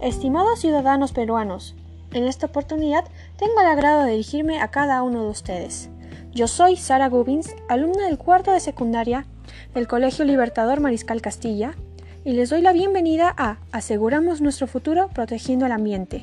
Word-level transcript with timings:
Estimados 0.00 0.60
ciudadanos 0.60 1.10
peruanos, 1.10 1.74
en 2.12 2.24
esta 2.24 2.46
oportunidad 2.46 3.04
tengo 3.36 3.60
el 3.60 3.66
agrado 3.66 4.04
de 4.04 4.12
dirigirme 4.12 4.60
a 4.60 4.68
cada 4.68 5.02
uno 5.02 5.24
de 5.24 5.28
ustedes. 5.28 5.90
Yo 6.30 6.46
soy 6.46 6.76
Sara 6.76 7.08
Gubins, 7.08 7.56
alumna 7.68 8.06
del 8.06 8.16
cuarto 8.16 8.52
de 8.52 8.60
secundaria 8.60 9.26
del 9.74 9.88
Colegio 9.88 10.24
Libertador 10.24 10.78
Mariscal 10.78 11.20
Castilla, 11.20 11.74
y 12.24 12.34
les 12.34 12.50
doy 12.50 12.62
la 12.62 12.72
bienvenida 12.72 13.34
a 13.36 13.58
Aseguramos 13.72 14.40
nuestro 14.40 14.68
futuro 14.68 15.08
protegiendo 15.08 15.66
el 15.66 15.72
ambiente. 15.72 16.22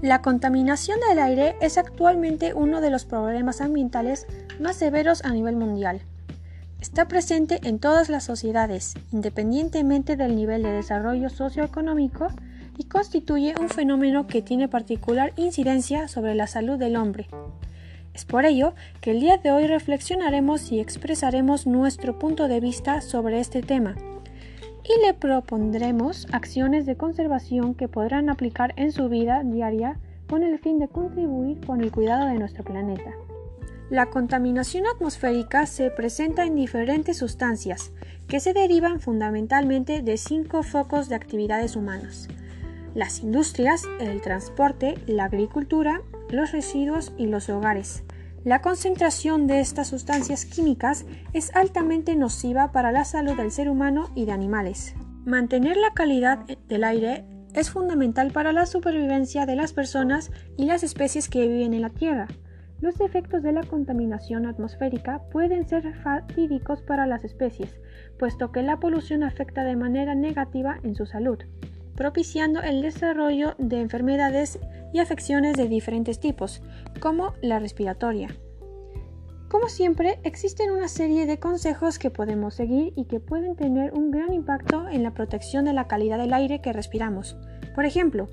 La 0.00 0.20
contaminación 0.20 0.98
del 1.08 1.20
aire 1.20 1.54
es 1.60 1.78
actualmente 1.78 2.52
uno 2.52 2.80
de 2.80 2.90
los 2.90 3.04
problemas 3.04 3.60
ambientales 3.60 4.26
más 4.58 4.74
severos 4.74 5.24
a 5.24 5.30
nivel 5.30 5.54
mundial. 5.54 6.02
Está 6.80 7.06
presente 7.06 7.60
en 7.62 7.78
todas 7.78 8.08
las 8.08 8.24
sociedades, 8.24 8.94
independientemente 9.12 10.16
del 10.16 10.34
nivel 10.34 10.64
de 10.64 10.72
desarrollo 10.72 11.30
socioeconómico 11.30 12.26
y 12.78 12.84
constituye 12.84 13.54
un 13.60 13.68
fenómeno 13.68 14.26
que 14.26 14.42
tiene 14.42 14.68
particular 14.68 15.32
incidencia 15.36 16.08
sobre 16.08 16.34
la 16.34 16.46
salud 16.46 16.78
del 16.78 16.96
hombre. 16.96 17.28
Es 18.14 18.24
por 18.24 18.44
ello 18.44 18.74
que 19.00 19.12
el 19.12 19.20
día 19.20 19.38
de 19.38 19.52
hoy 19.52 19.66
reflexionaremos 19.66 20.70
y 20.70 20.80
expresaremos 20.80 21.66
nuestro 21.66 22.18
punto 22.18 22.48
de 22.48 22.60
vista 22.60 23.00
sobre 23.00 23.40
este 23.40 23.62
tema 23.62 23.94
y 24.84 25.06
le 25.06 25.14
propondremos 25.14 26.26
acciones 26.32 26.86
de 26.86 26.96
conservación 26.96 27.74
que 27.74 27.88
podrán 27.88 28.28
aplicar 28.28 28.74
en 28.76 28.92
su 28.92 29.08
vida 29.08 29.42
diaria 29.44 29.98
con 30.28 30.42
el 30.42 30.58
fin 30.58 30.78
de 30.78 30.88
contribuir 30.88 31.64
con 31.64 31.80
el 31.82 31.90
cuidado 31.90 32.26
de 32.26 32.38
nuestro 32.38 32.64
planeta. 32.64 33.12
La 33.90 34.06
contaminación 34.06 34.84
atmosférica 34.86 35.66
se 35.66 35.90
presenta 35.90 36.44
en 36.44 36.56
diferentes 36.56 37.18
sustancias 37.18 37.92
que 38.26 38.40
se 38.40 38.54
derivan 38.54 39.00
fundamentalmente 39.00 40.02
de 40.02 40.16
cinco 40.16 40.62
focos 40.62 41.08
de 41.08 41.14
actividades 41.14 41.76
humanas 41.76 42.28
las 42.94 43.20
industrias, 43.20 43.84
el 44.00 44.20
transporte, 44.20 44.94
la 45.06 45.24
agricultura, 45.24 46.02
los 46.28 46.52
residuos 46.52 47.12
y 47.16 47.26
los 47.26 47.48
hogares. 47.48 48.04
La 48.44 48.60
concentración 48.60 49.46
de 49.46 49.60
estas 49.60 49.88
sustancias 49.88 50.44
químicas 50.44 51.06
es 51.32 51.54
altamente 51.54 52.16
nociva 52.16 52.72
para 52.72 52.90
la 52.90 53.04
salud 53.04 53.36
del 53.36 53.52
ser 53.52 53.68
humano 53.68 54.10
y 54.14 54.24
de 54.24 54.32
animales. 54.32 54.94
Mantener 55.24 55.76
la 55.76 55.94
calidad 55.94 56.40
del 56.68 56.84
aire 56.84 57.24
es 57.54 57.70
fundamental 57.70 58.32
para 58.32 58.52
la 58.52 58.66
supervivencia 58.66 59.46
de 59.46 59.54
las 59.54 59.72
personas 59.72 60.32
y 60.56 60.64
las 60.64 60.82
especies 60.82 61.28
que 61.28 61.46
viven 61.46 61.74
en 61.74 61.82
la 61.82 61.90
Tierra. 61.90 62.26
Los 62.80 63.00
efectos 63.00 63.44
de 63.44 63.52
la 63.52 63.62
contaminación 63.62 64.44
atmosférica 64.46 65.22
pueden 65.30 65.68
ser 65.68 65.94
fatídicos 66.02 66.82
para 66.82 67.06
las 67.06 67.22
especies, 67.22 67.76
puesto 68.18 68.50
que 68.50 68.62
la 68.62 68.80
polución 68.80 69.22
afecta 69.22 69.62
de 69.62 69.76
manera 69.76 70.16
negativa 70.16 70.80
en 70.82 70.96
su 70.96 71.06
salud 71.06 71.38
propiciando 71.94 72.60
el 72.62 72.82
desarrollo 72.82 73.54
de 73.58 73.80
enfermedades 73.80 74.58
y 74.92 74.98
afecciones 74.98 75.56
de 75.56 75.68
diferentes 75.68 76.20
tipos, 76.20 76.62
como 77.00 77.34
la 77.42 77.58
respiratoria. 77.58 78.28
Como 79.48 79.68
siempre, 79.68 80.18
existen 80.24 80.70
una 80.70 80.88
serie 80.88 81.26
de 81.26 81.38
consejos 81.38 81.98
que 81.98 82.10
podemos 82.10 82.54
seguir 82.54 82.94
y 82.96 83.04
que 83.04 83.20
pueden 83.20 83.54
tener 83.54 83.92
un 83.92 84.10
gran 84.10 84.32
impacto 84.32 84.88
en 84.88 85.02
la 85.02 85.12
protección 85.12 85.66
de 85.66 85.74
la 85.74 85.86
calidad 85.88 86.18
del 86.18 86.32
aire 86.32 86.62
que 86.62 86.72
respiramos. 86.72 87.36
Por 87.74 87.84
ejemplo, 87.84 88.28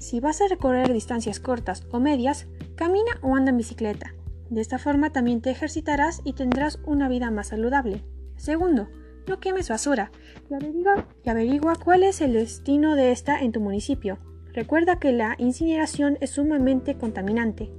si 0.00 0.18
vas 0.18 0.40
a 0.40 0.48
recorrer 0.48 0.92
distancias 0.92 1.38
cortas 1.38 1.86
o 1.92 2.00
medias, 2.00 2.48
camina 2.74 3.12
o 3.22 3.36
anda 3.36 3.50
en 3.50 3.58
bicicleta. 3.58 4.14
De 4.48 4.60
esta 4.60 4.78
forma 4.78 5.12
también 5.12 5.40
te 5.40 5.50
ejercitarás 5.50 6.20
y 6.24 6.32
tendrás 6.32 6.80
una 6.84 7.08
vida 7.08 7.30
más 7.30 7.48
saludable. 7.48 8.02
Segundo, 8.36 8.88
no 9.26 9.40
quemes 9.40 9.68
basura 9.68 10.10
y 10.50 10.54
averigua, 10.54 11.06
y 11.24 11.30
averigua 11.30 11.74
cuál 11.82 12.02
es 12.02 12.20
el 12.20 12.34
destino 12.34 12.96
de 12.96 13.12
esta 13.12 13.40
en 13.40 13.52
tu 13.52 13.60
municipio. 13.60 14.18
Recuerda 14.52 14.98
que 14.98 15.12
la 15.12 15.36
incineración 15.38 16.18
es 16.20 16.30
sumamente 16.30 16.96
contaminante. 16.96 17.70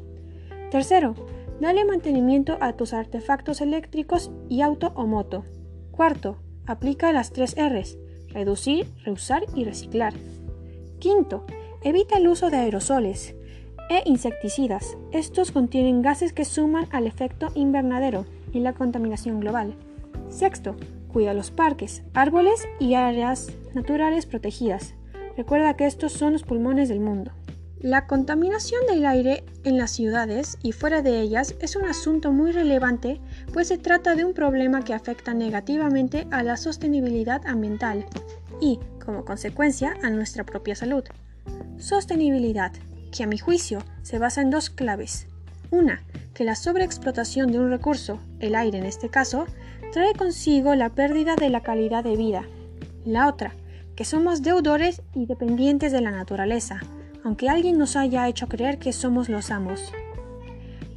Tercero, 0.69 1.15
dale 1.59 1.83
mantenimiento 1.83 2.57
a 2.61 2.73
tus 2.73 2.93
artefactos 2.93 3.61
eléctricos 3.61 4.31
y 4.49 4.61
auto 4.61 4.93
o 4.95 5.05
moto. 5.05 5.43
Cuarto, 5.91 6.37
aplica 6.65 7.11
las 7.11 7.31
tres 7.31 7.55
R's, 7.57 7.97
reducir, 8.29 8.87
reusar 9.03 9.43
y 9.53 9.65
reciclar. 9.65 10.13
Quinto, 10.99 11.45
evita 11.83 12.17
el 12.17 12.27
uso 12.27 12.49
de 12.49 12.57
aerosoles 12.57 13.35
e 13.89 14.03
insecticidas. 14.05 14.97
Estos 15.11 15.51
contienen 15.51 16.01
gases 16.01 16.31
que 16.31 16.45
suman 16.45 16.87
al 16.91 17.07
efecto 17.07 17.49
invernadero 17.55 18.25
y 18.53 18.59
la 18.59 18.73
contaminación 18.73 19.41
global. 19.41 19.75
Sexto, 20.29 20.77
Cuida 21.11 21.33
los 21.33 21.51
parques, 21.51 22.03
árboles 22.13 22.67
y 22.79 22.93
áreas 22.95 23.51
naturales 23.73 24.25
protegidas. 24.25 24.95
Recuerda 25.35 25.75
que 25.75 25.85
estos 25.85 26.13
son 26.13 26.33
los 26.33 26.43
pulmones 26.43 26.89
del 26.89 26.99
mundo. 26.99 27.31
La 27.79 28.05
contaminación 28.05 28.81
del 28.87 29.05
aire 29.07 29.43
en 29.63 29.77
las 29.77 29.89
ciudades 29.89 30.59
y 30.61 30.71
fuera 30.71 31.01
de 31.01 31.19
ellas 31.19 31.55
es 31.59 31.75
un 31.75 31.85
asunto 31.85 32.31
muy 32.31 32.51
relevante, 32.51 33.19
pues 33.53 33.69
se 33.69 33.79
trata 33.79 34.13
de 34.13 34.23
un 34.23 34.33
problema 34.33 34.83
que 34.83 34.93
afecta 34.93 35.33
negativamente 35.33 36.27
a 36.29 36.43
la 36.43 36.57
sostenibilidad 36.57 37.41
ambiental 37.47 38.05
y, 38.61 38.79
como 39.03 39.25
consecuencia, 39.25 39.95
a 40.03 40.11
nuestra 40.11 40.45
propia 40.45 40.75
salud. 40.75 41.03
Sostenibilidad, 41.79 42.71
que 43.11 43.23
a 43.23 43.27
mi 43.27 43.39
juicio 43.39 43.79
se 44.03 44.19
basa 44.19 44.41
en 44.41 44.51
dos 44.51 44.69
claves. 44.69 45.27
Una, 45.71 46.03
que 46.33 46.43
la 46.43 46.55
sobreexplotación 46.55 47.51
de 47.51 47.59
un 47.59 47.69
recurso, 47.69 48.19
el 48.39 48.55
aire 48.55 48.77
en 48.77 48.85
este 48.85 49.09
caso, 49.09 49.45
trae 49.93 50.13
consigo 50.13 50.75
la 50.75 50.89
pérdida 50.89 51.35
de 51.35 51.49
la 51.49 51.61
calidad 51.61 52.03
de 52.03 52.17
vida. 52.17 52.43
La 53.05 53.27
otra, 53.27 53.53
que 53.95 54.05
somos 54.05 54.41
deudores 54.41 55.01
y 55.15 55.25
dependientes 55.25 55.91
de 55.91 56.01
la 56.01 56.11
naturaleza, 56.11 56.81
aunque 57.23 57.49
alguien 57.49 57.77
nos 57.77 57.95
haya 57.95 58.27
hecho 58.27 58.47
creer 58.47 58.79
que 58.79 58.93
somos 58.93 59.29
los 59.29 59.49
amos. 59.49 59.93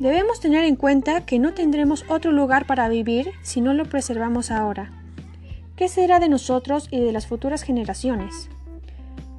Debemos 0.01 0.41
tener 0.41 0.65
en 0.65 0.75
cuenta 0.75 1.25
que 1.25 1.39
no 1.39 1.55
tendremos 1.55 2.05
otro 2.09 2.33
lugar 2.33 2.67
para 2.67 2.89
vivir 2.89 3.31
si 3.43 3.61
no 3.61 3.75
lo 3.75 3.85
preservamos 3.85 4.51
ahora. 4.51 4.91
¿Qué 5.77 5.89
será 5.89 6.19
de 6.19 6.29
nosotros 6.29 6.89
y 6.91 7.01
de 7.01 7.13
las 7.13 7.27
futuras 7.27 7.63
generaciones? 7.63 8.49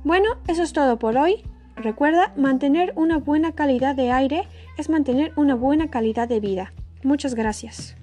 Bueno, 0.04 0.38
eso 0.48 0.64
es 0.64 0.72
todo 0.72 0.98
por 0.98 1.18
hoy. 1.18 1.44
Recuerda, 1.76 2.34
mantener 2.38 2.94
una 2.96 3.18
buena 3.18 3.52
calidad 3.52 3.96
de 3.96 4.12
aire 4.12 4.48
es 4.78 4.90
mantener 4.90 5.34
una 5.36 5.56
buena 5.56 5.90
calidad 5.90 6.28
de 6.28 6.40
vida. 6.40 6.74
Muchas 7.04 7.36
gracias. 7.36 7.98